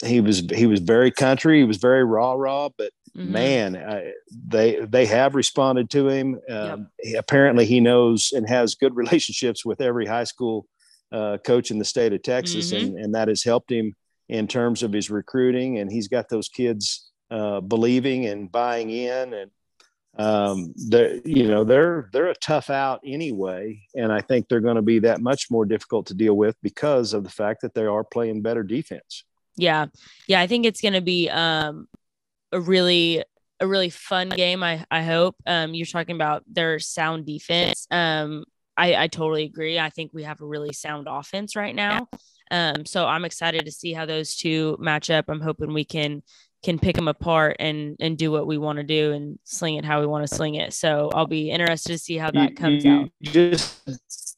[0.05, 1.59] he was he was very country.
[1.59, 2.69] He was very raw, raw.
[2.77, 3.33] But mm-hmm.
[3.33, 4.13] man, I,
[4.47, 6.41] they they have responded to him.
[6.49, 6.79] Um, yep.
[7.03, 10.67] he, apparently, he knows and has good relationships with every high school
[11.13, 12.87] uh, coach in the state of Texas, mm-hmm.
[12.87, 13.95] and and that has helped him
[14.29, 15.79] in terms of his recruiting.
[15.79, 19.51] And he's got those kids uh, believing and buying in, and
[20.19, 24.77] um, they're you know they're they're a tough out anyway, and I think they're going
[24.77, 27.87] to be that much more difficult to deal with because of the fact that they
[27.87, 29.25] are playing better defense.
[29.57, 29.87] Yeah.
[30.27, 30.41] Yeah.
[30.41, 31.89] I think it's going to be um,
[32.53, 33.25] a really,
[33.61, 34.63] a really fun game.
[34.63, 37.87] I, I hope um, you're talking about their sound defense.
[37.91, 38.45] Um,
[38.77, 39.79] I, I totally agree.
[39.79, 42.09] I think we have a really sound offense right now.
[42.51, 45.27] Um, so I'm excited to see how those two match up.
[45.29, 46.23] I'm hoping we can
[46.63, 49.85] can pick them apart and and do what we want to do and sling it
[49.85, 50.73] how we want to sling it.
[50.73, 53.09] So I'll be interested to see how that comes you, out.
[53.23, 54.37] Just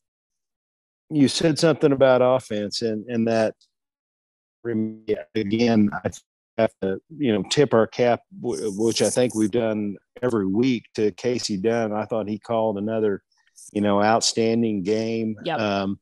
[1.11, 3.55] you said something about offense and and that
[5.35, 6.11] again, I
[6.59, 11.13] have to, you know, tip our cap, which I think we've done every week to
[11.13, 11.93] Kasey Dunn.
[11.93, 13.23] I thought he called another,
[13.73, 15.37] you know, outstanding game.
[15.45, 15.59] Yep.
[15.59, 16.01] Um,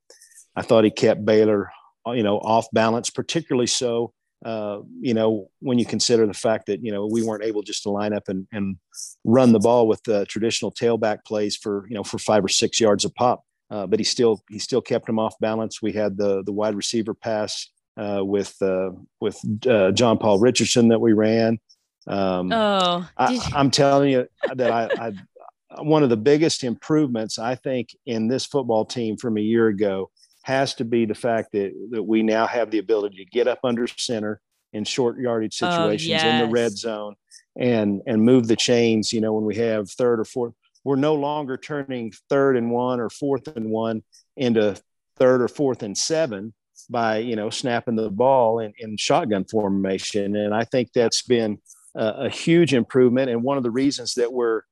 [0.55, 1.71] I thought he kept Baylor,
[2.07, 4.15] you know, off balance, particularly so,
[4.45, 7.83] uh, you know, when you consider the fact that, you know, we weren't able just
[7.83, 8.77] to line up and, and
[9.25, 12.81] run the ball with the traditional tailback plays for, you know, for five or six
[12.81, 13.43] yards a pop.
[13.69, 15.83] Uh, but he still he still kept him off balance.
[15.83, 20.89] We had the the wide receiver pass uh, with uh, with uh, John Paul Richardson
[20.89, 21.59] that we ran.
[22.07, 27.57] Um, oh, I, am telling you that I, I, one of the biggest improvements I
[27.57, 30.11] think in this football team from a year ago
[30.43, 33.61] has to be the fact that that we now have the ability to get up
[33.65, 34.41] under center
[34.73, 36.43] in short yardage oh, situations oh, yes.
[36.43, 37.17] in the red zone
[37.57, 39.13] and and move the chains.
[39.13, 40.55] You know, when we have third or fourth,
[40.85, 44.05] we're no longer turning third and one or fourth and one
[44.37, 44.81] into
[45.17, 46.55] third or fourth and seven
[46.89, 51.59] by you know snapping the ball in, in shotgun formation, and I think that's been
[51.95, 54.63] a, a huge improvement and one of the reasons that we're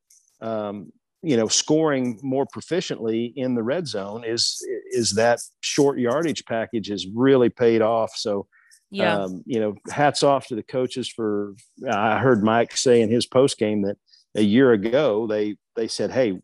[0.40, 6.44] um, you know scoring more proficiently in the red zone is is that short yardage
[6.44, 8.12] package has really paid off.
[8.14, 8.46] So
[8.90, 9.18] yeah.
[9.18, 11.55] Um, you know, hats off to the coaches for.
[11.90, 13.96] I heard Mike say in his post game that
[14.37, 16.38] a year ago they they said, "Hey,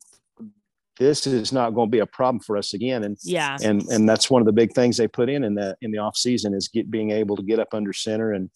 [1.01, 3.03] this is not going to be a problem for us again.
[3.05, 5.77] And yeah, and and that's one of the big things they put in in the
[5.81, 8.51] in the off season is get being able to get up under center and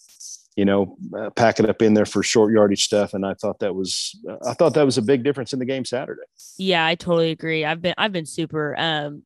[0.54, 3.14] you know uh, pack it up in there for short yardage stuff.
[3.14, 4.14] And I thought that was
[4.46, 6.22] I thought that was a big difference in the game Saturday.
[6.58, 7.64] Yeah, I totally agree.
[7.64, 9.22] I've been I've been super um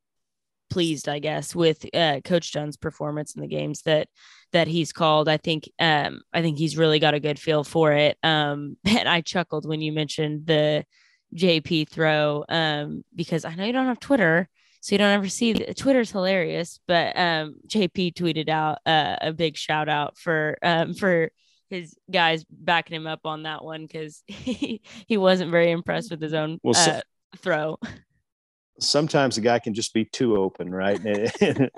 [0.69, 4.07] pleased, I guess, with uh, Coach Dunn's performance in the games that
[4.53, 5.27] that he's called.
[5.27, 8.17] I think um, I think he's really got a good feel for it.
[8.23, 10.85] Um, and I chuckled when you mentioned the
[11.35, 14.49] JP throw um, because I know you don't have Twitter,
[14.81, 16.79] so you don't ever see the, Twitter's hilarious.
[16.87, 21.29] But um, JP tweeted out uh, a big shout out for um, for
[21.69, 26.21] his guys backing him up on that one because he, he wasn't very impressed with
[26.21, 27.01] his own well, so, uh,
[27.37, 27.77] throw.
[28.79, 30.99] Sometimes a guy can just be too open, right?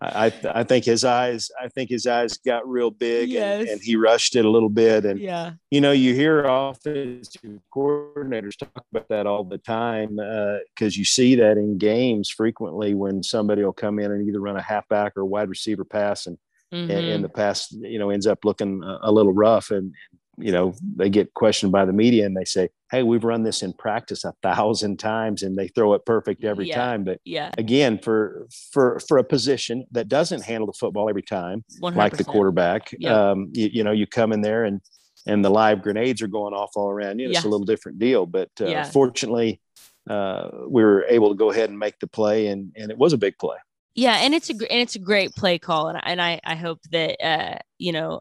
[0.00, 3.60] I I think his eyes I think his eyes got real big yes.
[3.60, 7.60] and, and, he rushed it a little bit and yeah you know you hear offensive
[7.74, 12.94] coordinators talk about that all the time because uh, you see that in games frequently
[12.94, 16.38] when somebody will come in and either run a halfback or wide receiver pass and,
[16.72, 16.90] mm-hmm.
[16.90, 19.94] and, and the pass you know ends up looking a, a little rough and,
[20.38, 23.62] you know they get questioned by the media and they say hey we've run this
[23.62, 26.74] in practice a thousand times and they throw it perfect every yeah.
[26.74, 31.22] time but yeah again for for for a position that doesn't handle the football every
[31.22, 31.96] time 100%.
[31.96, 33.12] like the quarterback yep.
[33.12, 34.80] um you, you, know you come in there and
[35.26, 38.26] and the live grenades are going off all around you it's a little different deal
[38.26, 38.84] but uh, yeah.
[38.84, 39.60] fortunately
[40.08, 43.12] uh, we were able to go ahead and make the play and and it was
[43.12, 43.56] a big play
[43.94, 46.80] yeah and it's a and it's a great play call and, and i i hope
[46.90, 48.20] that uh you know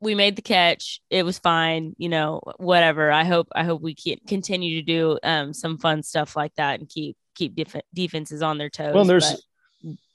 [0.00, 1.00] we made the catch.
[1.10, 3.10] It was fine, you know, whatever.
[3.10, 6.80] I hope I hope we can continue to do um, some fun stuff like that
[6.80, 8.94] and keep keep def- defenses on their toes.
[8.94, 9.42] Well, there's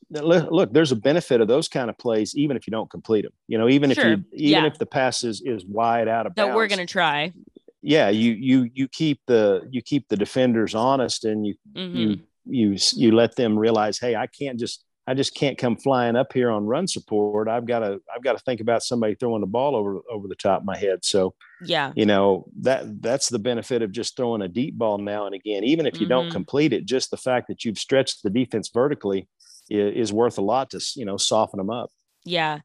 [0.09, 0.23] but...
[0.23, 3.33] look, there's a benefit of those kind of plays, even if you don't complete them.
[3.47, 4.03] You know, even sure.
[4.03, 4.65] if you even yeah.
[4.65, 7.33] if the pass is, is wide out of that bounds, we're gonna try.
[7.81, 11.97] Yeah, you you you keep the you keep the defenders honest, and you mm-hmm.
[11.97, 16.15] you you you let them realize, hey, I can't just I just can't come flying
[16.15, 17.49] up here on run support.
[17.49, 20.35] I've got to I've got to think about somebody throwing the ball over over the
[20.35, 21.03] top of my head.
[21.03, 21.35] So
[21.65, 25.35] yeah, you know that that's the benefit of just throwing a deep ball now and
[25.35, 25.65] again.
[25.65, 26.09] Even if you mm-hmm.
[26.09, 29.27] don't complete it, just the fact that you've stretched the defense vertically
[29.69, 31.89] is, is worth a lot to you know soften them up.
[32.23, 32.59] Yeah,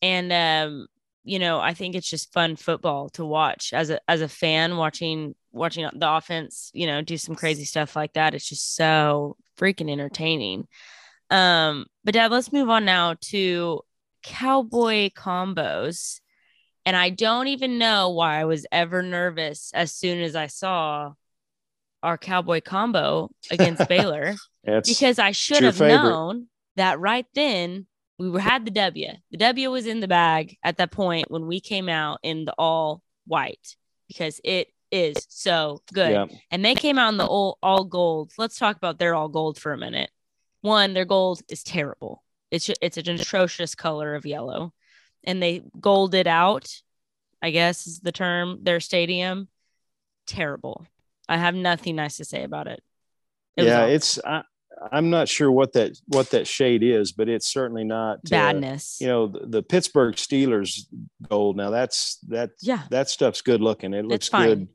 [0.00, 0.86] and um,
[1.24, 4.76] you know I think it's just fun football to watch as a as a fan
[4.76, 6.70] watching watching the offense.
[6.72, 8.34] You know, do some crazy stuff like that.
[8.34, 10.68] It's just so freaking entertaining.
[11.30, 13.80] Um, but dad, let's move on now to
[14.22, 16.20] cowboy combos.
[16.86, 21.12] And I don't even know why I was ever nervous as soon as I saw
[22.02, 24.34] our cowboy combo against Baylor.
[24.64, 26.02] because I should have favorite.
[26.02, 27.86] known that right then
[28.18, 29.08] we were had the W.
[29.30, 32.54] The W was in the bag at that point when we came out in the
[32.58, 33.76] all white
[34.08, 36.10] because it is so good.
[36.10, 36.26] Yeah.
[36.50, 38.32] And they came out in the all, all gold.
[38.36, 40.10] Let's talk about their all gold for a minute.
[40.62, 42.22] One, their gold is terrible.
[42.50, 44.72] It's it's an atrocious color of yellow,
[45.24, 46.68] and they golded out.
[47.42, 48.58] I guess is the term.
[48.62, 49.48] Their stadium,
[50.26, 50.86] terrible.
[51.28, 52.82] I have nothing nice to say about it.
[53.56, 54.18] it yeah, it's.
[54.24, 54.42] I,
[54.92, 58.98] I'm not sure what that what that shade is, but it's certainly not uh, badness.
[59.00, 60.86] Uh, you know, the, the, Pittsburgh Steelers
[61.28, 61.56] gold.
[61.56, 62.50] Now that's that.
[62.60, 63.94] Yeah, that stuff's good looking.
[63.94, 64.68] It looks good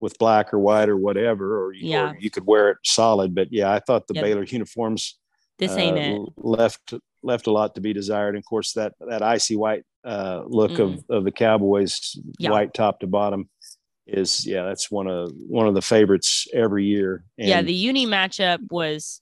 [0.00, 2.10] with black or white or whatever, or you, yeah.
[2.10, 3.34] Or you could wear it solid.
[3.34, 4.24] But yeah, I thought the yep.
[4.24, 5.18] Baylor uniforms
[5.58, 6.32] this ain't uh, it.
[6.36, 8.30] Left left a lot to be desired.
[8.30, 10.80] And of course, that that icy white uh, look mm.
[10.80, 12.50] of of the Cowboys, yeah.
[12.50, 13.48] white top to bottom,
[14.06, 17.24] is yeah, that's one of one of the favorites every year.
[17.38, 19.20] And yeah, the uni matchup was.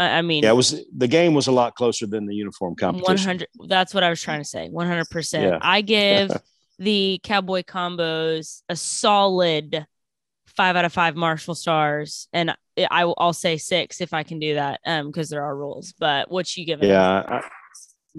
[0.00, 3.08] I mean, yeah, it was the game was a lot closer than the uniform competition.
[3.08, 3.48] One hundred.
[3.66, 4.68] That's what I was trying to say.
[4.68, 5.58] One hundred percent.
[5.60, 6.30] I give
[6.78, 9.84] the cowboy combos a solid
[10.58, 12.54] five out of five Marshall stars, and
[12.90, 15.94] I will I'll say six if I can do that, um, because there are rules.
[15.98, 16.82] But what you give?
[16.82, 17.40] Yeah,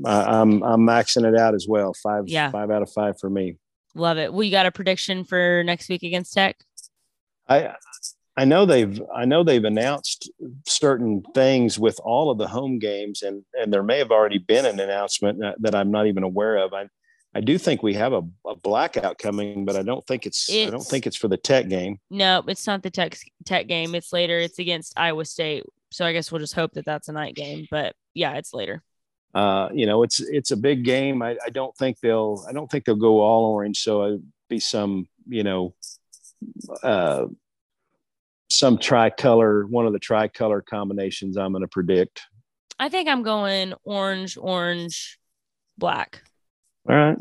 [0.06, 1.94] I, am I'm, I'm maxing it out as well.
[2.02, 3.58] Five, yeah, five out of five for me.
[3.94, 4.32] Love it.
[4.32, 6.56] Well, you got a prediction for next week against Tech?
[7.50, 7.74] I
[8.38, 10.32] I know they've I know they've announced
[10.66, 14.66] certain things with all of the home games, and and there may have already been
[14.66, 16.74] an announcement that, that I'm not even aware of.
[16.74, 16.88] I
[17.36, 20.68] I do think we have a, a blackout coming, but I don't think it's, it's,
[20.68, 22.00] I don't think it's for the Tech game.
[22.10, 23.94] No, it's not the Tech Tech game.
[23.94, 24.40] It's later.
[24.40, 25.64] It's against Iowa State.
[25.92, 27.68] So I guess we'll just hope that that's a night game.
[27.70, 28.82] But yeah, it's later.
[29.34, 31.22] Uh, you know, it's it's a big game.
[31.22, 33.80] I, I don't think they'll I don't think they'll go all orange.
[33.80, 35.76] So it'd be some you know
[36.82, 37.28] uh,
[38.50, 41.38] some tricolor, one of the tricolor combinations.
[41.38, 42.24] I'm going to predict.
[42.80, 45.20] I think I'm going orange, orange,
[45.78, 46.24] black.
[46.88, 47.18] All right.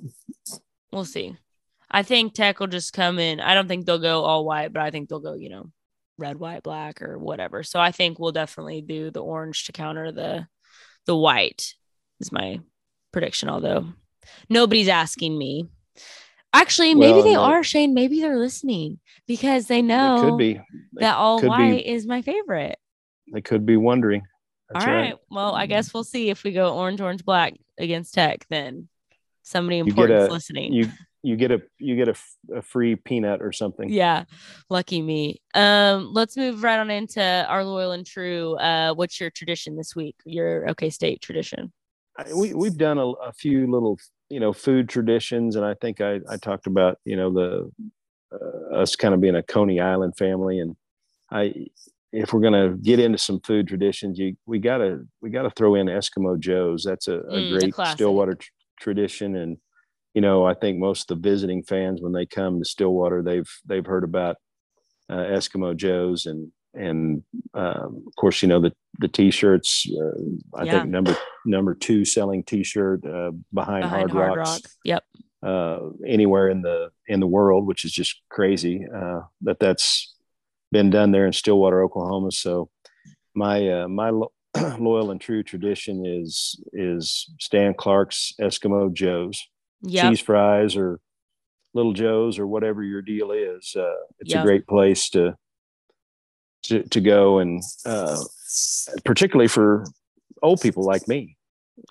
[0.92, 1.36] We'll see.
[1.90, 3.40] I think Tech will just come in.
[3.40, 5.70] I don't think they'll go all white, but I think they'll go, you know,
[6.18, 7.62] red, white, black, or whatever.
[7.62, 10.46] So I think we'll definitely do the orange to counter the
[11.06, 11.74] the white.
[12.20, 12.60] Is my
[13.12, 13.48] prediction.
[13.48, 13.86] Although
[14.48, 15.68] nobody's asking me.
[16.52, 17.42] Actually, maybe well, they no.
[17.42, 17.94] are, Shane.
[17.94, 20.60] Maybe they're listening because they know could be they
[21.00, 21.88] that all white be.
[21.88, 22.78] is my favorite.
[23.32, 24.22] They could be wondering.
[24.74, 24.96] All right.
[24.96, 25.14] right.
[25.30, 28.46] Well, I guess we'll see if we go orange, orange, black against Tech.
[28.48, 28.88] Then
[29.48, 30.72] somebody important listening.
[30.72, 30.88] You
[31.22, 32.14] you get a you get a,
[32.54, 33.88] a free peanut or something.
[33.88, 34.24] Yeah,
[34.70, 35.40] lucky me.
[35.54, 38.56] Um, let's move right on into our loyal and true.
[38.56, 40.16] Uh, what's your tradition this week?
[40.24, 41.72] Your OK State tradition.
[42.34, 46.20] We we've done a, a few little you know food traditions, and I think I
[46.28, 47.70] I talked about you know the
[48.32, 50.76] uh, us kind of being a Coney Island family, and
[51.30, 51.66] I
[52.12, 55.86] if we're gonna get into some food traditions, you we gotta we gotta throw in
[55.86, 56.84] Eskimo Joe's.
[56.84, 58.38] That's a, a mm, great Stillwater
[58.80, 59.58] tradition, and
[60.14, 63.50] you know I think most of the visiting fans when they come to Stillwater, they've
[63.66, 64.36] they've heard about
[65.10, 67.22] uh, Eskimo Joe's, and and
[67.54, 69.86] um, of course you know the the t-shirts.
[69.90, 70.72] Uh, I yeah.
[70.72, 71.16] think number
[71.46, 74.50] number two selling t-shirt uh, behind, behind Hard, Hard Rocks.
[74.50, 74.60] Rock.
[74.84, 75.04] Yep.
[75.40, 80.14] Uh, anywhere in the in the world, which is just crazy uh, that that's
[80.72, 82.32] been done there in Stillwater, Oklahoma.
[82.32, 82.70] So
[83.34, 84.10] my uh, my
[84.78, 89.46] loyal and true tradition is is Stan Clark's Eskimo Joe's
[89.82, 90.10] yep.
[90.10, 91.00] cheese fries or
[91.74, 93.74] Little Joe's or whatever your deal is.
[93.76, 94.42] Uh, it's yep.
[94.42, 95.34] a great place to
[96.64, 98.20] to, to go and uh,
[99.04, 99.84] particularly for
[100.42, 101.36] old people like me.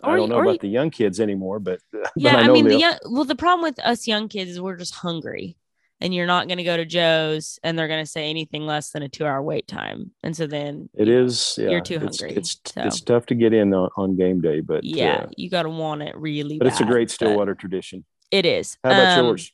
[0.03, 1.79] Or, I don't know about the young kids anymore, but
[2.15, 4.59] yeah, but I, I mean, the young, well, the problem with us young kids is
[4.61, 5.55] we're just hungry
[5.99, 8.91] and you're not going to go to Joe's and they're going to say anything less
[8.91, 10.11] than a two hour wait time.
[10.23, 12.37] And so then it is, yeah, you're too it's, hungry.
[12.37, 12.81] It's, so.
[12.81, 15.69] it's tough to get in on, on game day, but yeah, uh, you got to
[15.69, 18.05] want it really but bad, it's a great Stillwater tradition.
[18.31, 18.77] It is.
[18.83, 19.51] How about um, yours?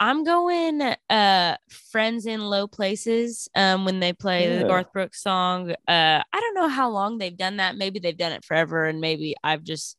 [0.00, 4.58] I'm going uh friends in low places um when they play yeah.
[4.58, 5.70] the Garth Brooks song.
[5.70, 7.76] Uh I don't know how long they've done that.
[7.76, 9.96] Maybe they've done it forever and maybe I've just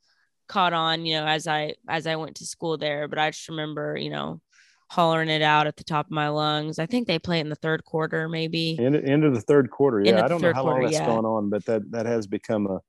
[0.47, 3.47] caught on, you know, as I as I went to school there, but I just
[3.47, 4.41] remember, you know,
[4.95, 6.79] hollering it out at the top of my lungs.
[6.79, 8.77] I think they play it in the third quarter, maybe.
[8.79, 10.01] End, end of the third quarter.
[10.01, 11.05] Yeah, I don't know how quarter, long that's yeah.
[11.05, 12.79] gone on, but that that has become a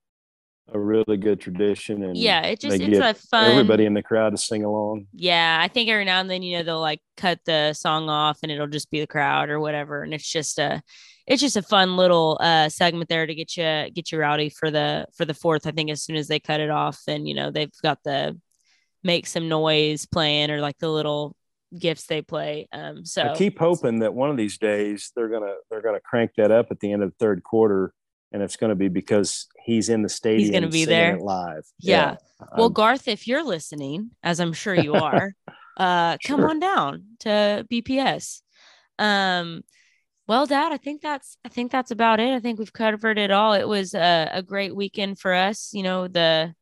[0.73, 2.03] a really good tradition.
[2.03, 3.51] And yeah, it just it's a fun.
[3.51, 5.07] Everybody in the crowd to sing along.
[5.13, 8.39] Yeah, I think every now and then you know they'll like cut the song off
[8.43, 10.83] and it'll just be the crowd or whatever, and it's just a
[11.27, 14.71] it's just a fun little uh segment there to get you get you rowdy for
[14.71, 15.67] the for the fourth.
[15.67, 18.39] I think as soon as they cut it off, then you know they've got the
[19.03, 21.37] make some noise playing or like the little
[21.79, 22.69] gifts they play.
[22.73, 26.33] Um, so I keep hoping that one of these days they're gonna they're gonna crank
[26.37, 27.93] that up at the end of the third quarter,
[28.33, 30.41] and it's gonna be because he's in the stadium.
[30.41, 31.65] He's gonna be there live.
[31.79, 32.17] Yeah.
[32.41, 32.47] yeah.
[32.57, 35.33] Well, Garth, if you're listening, as I'm sure you are,
[35.77, 36.37] uh, sure.
[36.37, 38.43] come on down to BPS.
[38.99, 39.63] Um,
[40.29, 42.35] well, Dad, I think that's I think that's about it.
[42.35, 43.53] I think we've covered it all.
[43.53, 45.71] It was a, a great weekend for us.
[45.73, 46.55] You know the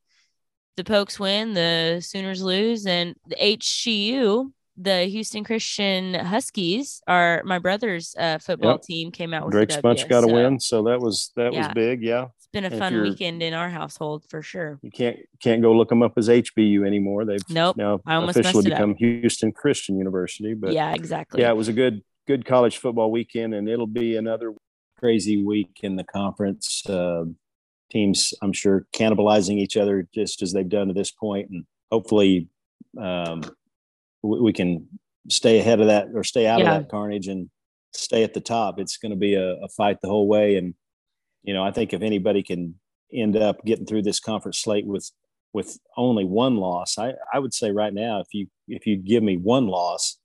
[0.77, 7.59] the Pokes win, the Sooners lose, and the HCU the Houston Christian Huskies are my
[7.59, 8.83] brother's uh, football yep.
[8.83, 11.67] team came out with Drake Spunch got a win, so that was that yeah.
[11.67, 12.03] was big.
[12.03, 14.81] Yeah, it's been a and fun weekend in our household for sure.
[14.83, 17.25] You can't can't go look them up as HBU anymore.
[17.25, 17.77] They've nope.
[17.77, 18.97] now I almost officially become up.
[18.99, 20.55] Houston Christian University.
[20.55, 21.41] But yeah, exactly.
[21.41, 24.55] Yeah, it was a good good college football weekend, and it'll be another
[24.99, 26.85] crazy week in the conference.
[26.89, 27.27] Uh,
[27.91, 32.49] teams, I'm sure, cannibalizing each other just as they've done to this point, and hopefully.
[33.01, 33.43] Um,
[34.25, 34.89] we can
[35.29, 36.77] stay ahead of that or stay out yeah.
[36.77, 37.51] of that carnage and
[37.93, 38.79] stay at the top.
[38.79, 40.57] It's going to be a, a, fight the whole way.
[40.57, 40.75] And,
[41.43, 42.75] you know, I think if anybody can
[43.13, 45.11] end up getting through this conference slate with,
[45.53, 49.23] with only one loss, I, I would say right now, if you, if you give
[49.23, 50.19] me one loss,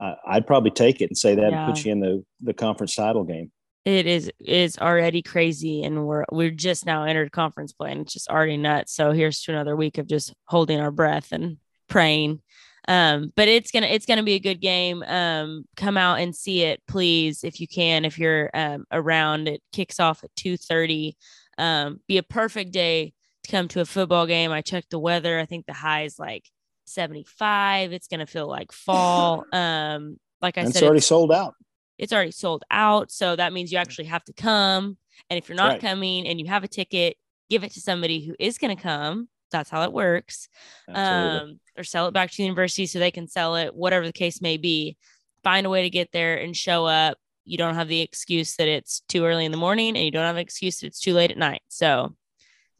[0.00, 1.66] uh, I'd probably take it and say that yeah.
[1.66, 3.52] put you in the, the conference title game.
[3.84, 8.12] It is is already crazy, and we're we're just now entered conference play, and it's
[8.12, 8.94] just already nuts.
[8.94, 11.56] So here's to another week of just holding our breath and
[11.88, 12.42] praying
[12.88, 15.02] um, but it's gonna it's gonna be a good game.
[15.04, 18.04] Um, come out and see it, please, if you can.
[18.04, 21.16] If you're um, around, it kicks off at two thirty.
[21.58, 23.12] Um, be a perfect day
[23.44, 24.50] to come to a football game.
[24.50, 25.38] I checked the weather.
[25.38, 26.48] I think the high is like
[26.84, 27.92] seventy five.
[27.92, 29.44] It's gonna feel like fall.
[29.52, 31.54] Um, like I and said, it's already it's, sold out.
[31.98, 33.12] It's already sold out.
[33.12, 34.96] So that means you actually have to come.
[35.30, 35.80] And if you're not right.
[35.80, 37.16] coming and you have a ticket,
[37.48, 40.48] give it to somebody who is going to come that's how it works.
[40.92, 44.12] Um, or sell it back to the university so they can sell it, whatever the
[44.12, 44.96] case may be.
[45.44, 47.18] Find a way to get there and show up.
[47.44, 50.26] You don't have the excuse that it's too early in the morning and you don't
[50.26, 51.62] have an excuse that it's too late at night.
[51.68, 52.14] So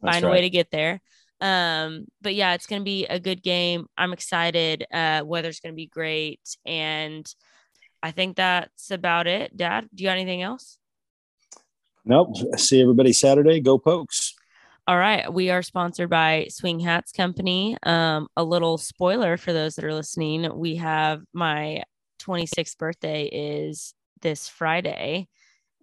[0.01, 0.29] that's find right.
[0.29, 1.01] a way to get there.
[1.41, 3.87] Um, but yeah, it's gonna be a good game.
[3.97, 4.85] I'm excited.
[4.91, 6.39] Uh, weather's gonna be great.
[6.65, 7.25] And
[8.01, 9.55] I think that's about it.
[9.55, 10.77] Dad, do you got anything else?
[12.05, 12.35] Nope.
[12.57, 13.59] See everybody Saturday.
[13.61, 14.32] Go pokes.
[14.85, 15.31] All right.
[15.31, 17.77] We are sponsored by Swing Hats Company.
[17.83, 21.83] Um, a little spoiler for those that are listening we have my
[22.21, 25.29] 26th birthday is this Friday.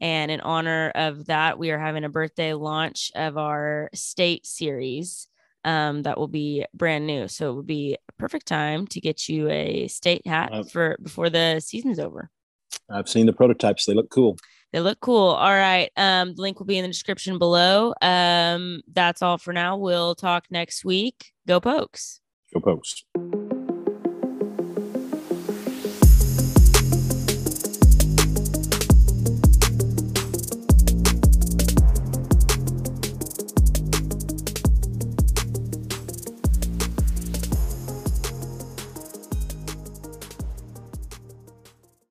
[0.03, 5.29] And in honor of that, we are having a birthday launch of our state series
[5.65, 7.27] um, that will be brand new.
[7.27, 11.31] So it would be a perfect time to get you a state hat for before
[11.31, 12.31] the season's over.
[12.91, 13.87] I've seen the prototypes.
[13.87, 14.37] They look cool.
[14.73, 15.29] They look cool.
[15.31, 15.91] All right.
[15.97, 17.93] Um, the link will be in the description below.
[18.01, 19.77] Um, that's all for now.
[19.77, 21.33] We'll talk next week.
[21.47, 22.21] Go Pokes.
[22.55, 23.05] Go Pokes.